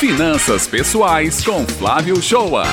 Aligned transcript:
Finanças 0.00 0.66
Pessoais 0.66 1.44
com 1.44 1.62
Flávio 1.66 2.22
Shoa. 2.22 2.64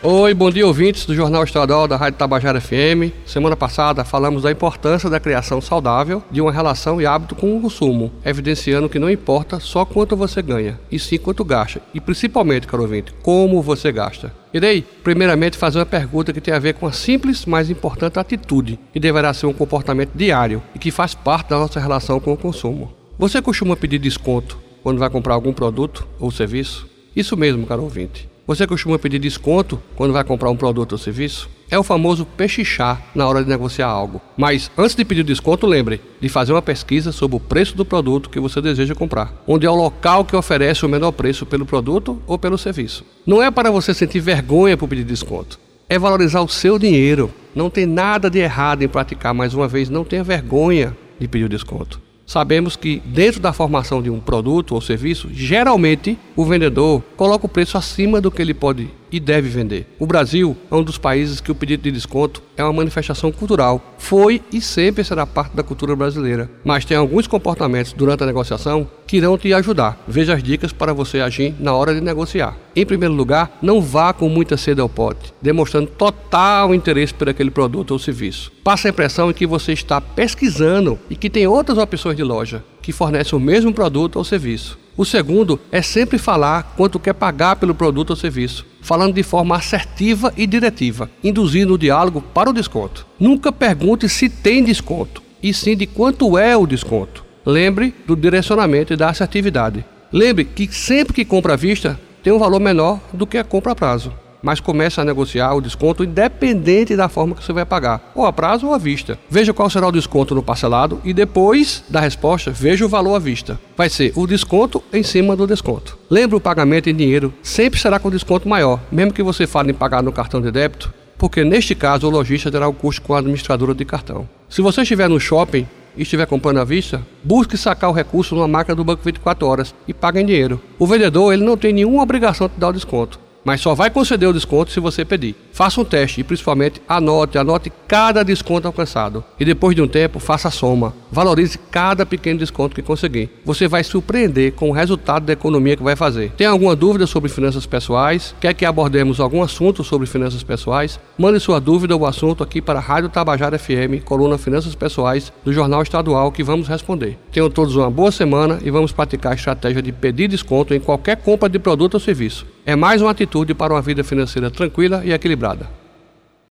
Oi, 0.00 0.32
bom 0.32 0.48
dia 0.48 0.64
ouvintes 0.64 1.04
do 1.04 1.12
Jornal 1.12 1.42
Estadual 1.42 1.88
da 1.88 1.96
Rádio 1.96 2.20
Tabajara 2.20 2.60
FM. 2.60 3.10
Semana 3.26 3.56
passada 3.56 4.04
falamos 4.04 4.44
da 4.44 4.52
importância 4.52 5.10
da 5.10 5.18
criação 5.18 5.60
saudável 5.60 6.22
de 6.30 6.40
uma 6.40 6.52
relação 6.52 7.00
e 7.00 7.04
hábito 7.04 7.34
com 7.34 7.56
o 7.56 7.62
consumo, 7.62 8.12
evidenciando 8.24 8.88
que 8.88 9.00
não 9.00 9.10
importa 9.10 9.58
só 9.58 9.84
quanto 9.84 10.14
você 10.14 10.40
ganha, 10.40 10.78
e 10.88 11.00
sim 11.00 11.18
quanto 11.18 11.44
gasta, 11.44 11.82
e 11.92 12.00
principalmente, 12.00 12.68
caro 12.68 12.84
ouvinte, 12.84 13.12
como 13.24 13.60
você 13.60 13.90
gasta. 13.90 14.32
Irei, 14.54 14.82
primeiramente, 15.02 15.58
fazer 15.58 15.80
uma 15.80 15.86
pergunta 15.86 16.32
que 16.32 16.40
tem 16.40 16.54
a 16.54 16.60
ver 16.60 16.74
com 16.74 16.86
a 16.86 16.92
simples, 16.92 17.44
mas 17.44 17.70
importante 17.70 18.20
atitude, 18.20 18.78
que 18.92 19.00
deverá 19.00 19.34
ser 19.34 19.46
um 19.46 19.52
comportamento 19.52 20.12
diário 20.14 20.62
e 20.76 20.78
que 20.78 20.92
faz 20.92 21.12
parte 21.12 21.50
da 21.50 21.58
nossa 21.58 21.80
relação 21.80 22.20
com 22.20 22.32
o 22.32 22.36
consumo. 22.36 22.92
Você 23.18 23.42
costuma 23.42 23.74
pedir 23.74 23.98
desconto 23.98 24.62
quando 24.82 24.98
vai 24.98 25.10
comprar 25.10 25.34
algum 25.34 25.52
produto 25.52 26.06
ou 26.18 26.30
serviço? 26.30 26.86
Isso 27.14 27.36
mesmo, 27.36 27.66
caro 27.66 27.82
ouvinte. 27.82 28.28
Você 28.44 28.66
costuma 28.66 28.98
pedir 28.98 29.20
desconto 29.20 29.80
quando 29.94 30.12
vai 30.12 30.24
comprar 30.24 30.50
um 30.50 30.56
produto 30.56 30.92
ou 30.92 30.98
serviço? 30.98 31.48
É 31.70 31.78
o 31.78 31.82
famoso 31.84 32.26
pechichar 32.26 33.00
na 33.14 33.26
hora 33.26 33.42
de 33.42 33.48
negociar 33.48 33.86
algo. 33.86 34.20
Mas 34.36 34.70
antes 34.76 34.96
de 34.96 35.04
pedir 35.04 35.22
desconto, 35.22 35.66
lembre 35.66 36.00
de 36.20 36.28
fazer 36.28 36.52
uma 36.52 36.60
pesquisa 36.60 37.12
sobre 37.12 37.36
o 37.36 37.40
preço 37.40 37.76
do 37.76 37.84
produto 37.84 38.28
que 38.28 38.40
você 38.40 38.60
deseja 38.60 38.94
comprar, 38.94 39.32
onde 39.46 39.64
é 39.64 39.70
o 39.70 39.76
local 39.76 40.24
que 40.24 40.34
oferece 40.34 40.84
o 40.84 40.88
menor 40.88 41.12
preço 41.12 41.46
pelo 41.46 41.64
produto 41.64 42.20
ou 42.26 42.36
pelo 42.36 42.58
serviço. 42.58 43.04
Não 43.24 43.40
é 43.42 43.50
para 43.50 43.70
você 43.70 43.94
sentir 43.94 44.20
vergonha 44.20 44.76
por 44.76 44.88
pedir 44.88 45.04
desconto. 45.04 45.58
É 45.88 45.98
valorizar 45.98 46.40
o 46.40 46.48
seu 46.48 46.78
dinheiro. 46.78 47.32
Não 47.54 47.70
tem 47.70 47.86
nada 47.86 48.28
de 48.28 48.40
errado 48.40 48.82
em 48.82 48.88
praticar, 48.88 49.32
mais 49.32 49.54
uma 49.54 49.68
vez, 49.68 49.88
não 49.88 50.04
tenha 50.04 50.24
vergonha 50.24 50.96
de 51.18 51.28
pedir 51.28 51.48
desconto. 51.48 52.00
Sabemos 52.24 52.76
que 52.76 53.02
dentro 53.04 53.40
da 53.40 53.52
formação 53.52 54.02
de 54.02 54.08
um 54.08 54.20
produto 54.20 54.74
ou 54.74 54.80
serviço, 54.80 55.28
geralmente 55.32 56.18
o 56.36 56.44
vendedor 56.44 57.02
coloca 57.16 57.46
o 57.46 57.48
preço 57.48 57.76
acima 57.76 58.20
do 58.20 58.30
que 58.30 58.40
ele 58.40 58.54
pode 58.54 58.88
e 59.12 59.20
deve 59.20 59.48
vender. 59.48 59.86
O 59.98 60.06
Brasil 60.06 60.56
é 60.70 60.74
um 60.74 60.82
dos 60.82 60.96
países 60.96 61.40
que 61.40 61.52
o 61.52 61.54
pedido 61.54 61.82
de 61.82 61.92
desconto 61.92 62.42
é 62.56 62.64
uma 62.64 62.72
manifestação 62.72 63.30
cultural. 63.30 63.94
Foi 63.98 64.40
e 64.50 64.60
sempre 64.60 65.04
será 65.04 65.26
parte 65.26 65.54
da 65.54 65.62
cultura 65.62 65.94
brasileira. 65.94 66.50
Mas 66.64 66.84
tem 66.84 66.96
alguns 66.96 67.26
comportamentos 67.26 67.92
durante 67.92 68.22
a 68.22 68.26
negociação 68.26 68.88
que 69.06 69.18
irão 69.18 69.36
te 69.36 69.52
ajudar. 69.52 70.02
Veja 70.08 70.34
as 70.34 70.42
dicas 70.42 70.72
para 70.72 70.94
você 70.94 71.20
agir 71.20 71.54
na 71.60 71.74
hora 71.74 71.94
de 71.94 72.00
negociar. 72.00 72.56
Em 72.74 72.86
primeiro 72.86 73.14
lugar, 73.14 73.58
não 73.60 73.82
vá 73.82 74.12
com 74.14 74.28
muita 74.28 74.56
sede 74.56 74.80
ao 74.80 74.88
pote, 74.88 75.34
demonstrando 75.42 75.88
total 75.88 76.74
interesse 76.74 77.12
por 77.12 77.28
aquele 77.28 77.50
produto 77.50 77.90
ou 77.90 77.98
serviço. 77.98 78.50
Passa 78.64 78.88
a 78.88 78.90
impressão 78.90 79.28
de 79.28 79.34
que 79.34 79.46
você 79.46 79.72
está 79.72 80.00
pesquisando 80.00 80.98
e 81.10 81.16
que 81.16 81.28
tem 81.28 81.46
outras 81.46 81.76
opções 81.76 82.16
de 82.16 82.22
loja 82.22 82.64
que 82.80 82.92
fornecem 82.92 83.38
o 83.38 83.40
mesmo 83.40 83.72
produto 83.72 84.16
ou 84.16 84.24
serviço. 84.24 84.81
O 84.96 85.04
segundo 85.04 85.58
é 85.70 85.80
sempre 85.80 86.18
falar 86.18 86.74
quanto 86.76 87.00
quer 87.00 87.14
pagar 87.14 87.56
pelo 87.56 87.74
produto 87.74 88.10
ou 88.10 88.16
serviço, 88.16 88.66
falando 88.82 89.14
de 89.14 89.22
forma 89.22 89.56
assertiva 89.56 90.32
e 90.36 90.46
diretiva, 90.46 91.10
induzindo 91.24 91.74
o 91.74 91.78
diálogo 91.78 92.20
para 92.20 92.50
o 92.50 92.52
desconto. 92.52 93.06
Nunca 93.18 93.50
pergunte 93.50 94.08
se 94.08 94.28
tem 94.28 94.62
desconto, 94.62 95.22
e 95.42 95.54
sim 95.54 95.76
de 95.76 95.86
quanto 95.86 96.36
é 96.36 96.56
o 96.56 96.66
desconto. 96.66 97.24
Lembre 97.44 97.94
do 98.06 98.14
direcionamento 98.14 98.92
e 98.92 98.96
da 98.96 99.08
assertividade. 99.08 99.84
Lembre 100.12 100.44
que 100.44 100.70
sempre 100.72 101.14
que 101.14 101.24
compra 101.24 101.54
à 101.54 101.56
vista 101.56 101.98
tem 102.22 102.32
um 102.32 102.38
valor 102.38 102.60
menor 102.60 103.00
do 103.12 103.26
que 103.26 103.38
a 103.38 103.44
compra 103.44 103.72
a 103.72 103.74
prazo 103.74 104.12
mas 104.42 104.60
comece 104.60 105.00
a 105.00 105.04
negociar 105.04 105.54
o 105.54 105.60
desconto 105.60 106.02
independente 106.02 106.96
da 106.96 107.08
forma 107.08 107.34
que 107.34 107.44
você 107.44 107.52
vai 107.52 107.64
pagar, 107.64 108.12
ou 108.14 108.26
a 108.26 108.32
prazo 108.32 108.66
ou 108.66 108.74
à 108.74 108.78
vista. 108.78 109.18
Veja 109.30 109.52
qual 109.52 109.70
será 109.70 109.86
o 109.86 109.92
desconto 109.92 110.34
no 110.34 110.42
parcelado 110.42 111.00
e 111.04 111.12
depois 111.14 111.84
da 111.88 112.00
resposta, 112.00 112.50
veja 112.50 112.84
o 112.84 112.88
valor 112.88 113.14
à 113.14 113.18
vista. 113.18 113.58
Vai 113.76 113.88
ser 113.88 114.12
o 114.16 114.26
desconto 114.26 114.82
em 114.92 115.02
cima 115.02 115.36
do 115.36 115.46
desconto. 115.46 115.96
Lembre 116.10 116.36
o 116.36 116.40
pagamento 116.40 116.90
em 116.90 116.94
dinheiro 116.94 117.32
sempre 117.42 117.78
será 117.78 117.98
com 117.98 118.10
desconto 118.10 118.48
maior, 118.48 118.80
mesmo 118.90 119.12
que 119.12 119.22
você 119.22 119.46
fale 119.46 119.70
em 119.70 119.74
pagar 119.74 120.02
no 120.02 120.12
cartão 120.12 120.40
de 120.40 120.50
débito, 120.50 120.92
porque 121.18 121.44
neste 121.44 121.74
caso 121.74 122.06
o 122.06 122.10
lojista 122.10 122.50
terá 122.50 122.66
o 122.66 122.72
custo 122.72 123.02
com 123.02 123.14
a 123.14 123.18
administradora 123.18 123.74
de 123.74 123.84
cartão. 123.84 124.28
Se 124.48 124.60
você 124.60 124.82
estiver 124.82 125.08
no 125.08 125.20
shopping 125.20 125.66
e 125.96 126.02
estiver 126.02 126.26
comprando 126.26 126.58
à 126.58 126.64
vista, 126.64 127.02
busque 127.22 127.56
sacar 127.56 127.90
o 127.90 127.92
recurso 127.92 128.34
numa 128.34 128.48
máquina 128.48 128.74
do 128.74 128.84
banco 128.84 129.02
24 129.04 129.46
horas 129.46 129.74
e 129.86 129.94
pague 129.94 130.20
em 130.20 130.26
dinheiro. 130.26 130.60
O 130.78 130.86
vendedor 130.86 131.32
ele 131.32 131.44
não 131.44 131.56
tem 131.56 131.72
nenhuma 131.72 132.02
obrigação 132.02 132.48
de 132.48 132.54
dar 132.56 132.68
o 132.68 132.72
desconto 132.72 133.21
mas 133.44 133.60
só 133.60 133.74
vai 133.74 133.90
conceder 133.90 134.28
o 134.28 134.32
desconto 134.32 134.70
se 134.70 134.80
você 134.80 135.04
pedir. 135.04 135.34
Faça 135.52 135.80
um 135.80 135.84
teste 135.84 136.20
e 136.20 136.24
principalmente 136.24 136.80
anote, 136.88 137.36
anote 137.36 137.70
cada 137.86 138.22
desconto 138.22 138.66
alcançado. 138.66 139.22
E 139.38 139.44
depois 139.44 139.76
de 139.76 139.82
um 139.82 139.86
tempo, 139.86 140.18
faça 140.18 140.48
a 140.48 140.50
soma. 140.50 140.94
Valorize 141.10 141.58
cada 141.70 142.06
pequeno 142.06 142.38
desconto 142.38 142.74
que 142.74 142.80
conseguir. 142.80 143.28
Você 143.44 143.68
vai 143.68 143.84
surpreender 143.84 144.52
com 144.52 144.70
o 144.70 144.72
resultado 144.72 145.26
da 145.26 145.34
economia 145.34 145.76
que 145.76 145.82
vai 145.82 145.94
fazer. 145.94 146.32
Tem 146.32 146.46
alguma 146.46 146.74
dúvida 146.74 147.06
sobre 147.06 147.28
finanças 147.28 147.66
pessoais? 147.66 148.34
Quer 148.40 148.54
que 148.54 148.64
abordemos 148.64 149.20
algum 149.20 149.42
assunto 149.42 149.84
sobre 149.84 150.06
finanças 150.06 150.42
pessoais? 150.42 150.98
Mande 151.18 151.38
sua 151.38 151.60
dúvida 151.60 151.94
ou 151.94 152.06
assunto 152.06 152.42
aqui 152.42 152.62
para 152.62 152.78
a 152.78 152.82
Rádio 152.82 153.10
Tabajara 153.10 153.58
FM, 153.58 154.02
coluna 154.04 154.38
Finanças 154.38 154.74
Pessoais 154.74 155.32
do 155.44 155.52
Jornal 155.52 155.82
Estadual 155.82 156.32
que 156.32 156.42
vamos 156.42 156.66
responder. 156.66 157.18
Tenham 157.30 157.50
todos 157.50 157.76
uma 157.76 157.90
boa 157.90 158.10
semana 158.10 158.58
e 158.64 158.70
vamos 158.70 158.90
praticar 158.90 159.32
a 159.32 159.34
estratégia 159.34 159.82
de 159.82 159.92
pedir 159.92 160.28
desconto 160.28 160.72
em 160.72 160.80
qualquer 160.80 161.16
compra 161.16 161.48
de 161.48 161.58
produto 161.58 161.94
ou 161.94 162.00
serviço. 162.00 162.46
É 162.64 162.76
mais 162.76 163.02
uma 163.02 163.10
atitude 163.10 163.54
para 163.54 163.74
uma 163.74 163.82
vida 163.82 164.04
financeira 164.04 164.50
tranquila 164.50 165.02
e 165.04 165.12
equilibrada. 165.42 165.81